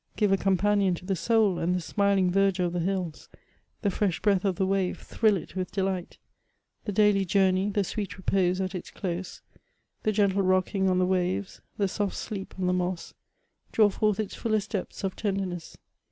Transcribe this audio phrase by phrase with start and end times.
[0.15, 3.29] Give a companion to the soul, and the smiling verdure of the hills,
[3.83, 6.17] the fresh breath of the wave, thrill it with delight;
[6.85, 9.43] the daily journey, the sweet repose at its close,
[10.01, 13.13] the gentle rocking on the waves, the soft sleep on the moss,
[13.71, 15.77] draw forth its fullest depths of tenderness.